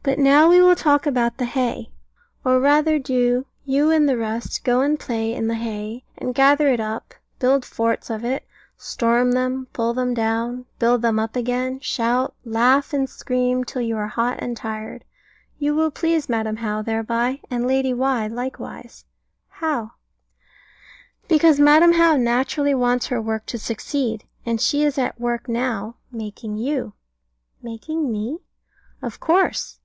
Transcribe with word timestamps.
But 0.00 0.16
now 0.20 0.48
we 0.48 0.62
will 0.62 0.76
talk 0.76 1.06
about 1.06 1.38
the 1.38 1.44
hay: 1.44 1.90
or 2.44 2.60
rather 2.60 3.00
do 3.00 3.46
you 3.64 3.90
and 3.90 4.08
the 4.08 4.16
rest 4.16 4.62
go 4.62 4.80
and 4.80 4.96
play 4.96 5.34
in 5.34 5.48
the 5.48 5.56
hay 5.56 6.04
and 6.16 6.32
gather 6.36 6.68
it 6.68 6.78
up, 6.78 7.14
build 7.40 7.64
forts 7.64 8.08
of 8.08 8.24
it, 8.24 8.46
storm 8.76 9.32
them, 9.32 9.66
pull 9.72 9.94
them 9.94 10.14
down, 10.14 10.66
build 10.78 11.02
them 11.02 11.18
up 11.18 11.34
again, 11.34 11.80
shout, 11.80 12.32
laugh, 12.44 12.92
and 12.92 13.10
scream 13.10 13.64
till 13.64 13.82
you 13.82 13.96
are 13.96 14.06
hot 14.06 14.36
and 14.40 14.56
tired. 14.56 15.02
You 15.58 15.74
will 15.74 15.90
please 15.90 16.28
Madam 16.28 16.58
How 16.58 16.80
thereby, 16.80 17.40
and 17.50 17.66
Lady 17.66 17.92
Why 17.92 18.28
likewise. 18.28 19.04
How? 19.48 19.94
Because 21.26 21.58
Madam 21.58 21.94
How 21.94 22.16
naturally 22.16 22.72
wants 22.74 23.08
her 23.08 23.20
work 23.20 23.46
to 23.46 23.58
succeed, 23.58 24.24
and 24.46 24.60
she 24.60 24.84
is 24.84 24.96
at 24.96 25.18
work 25.20 25.48
now 25.48 25.96
making 26.12 26.56
you. 26.56 26.92
Making 27.60 28.12
me? 28.12 28.38
Of 29.02 29.18
course. 29.18 29.80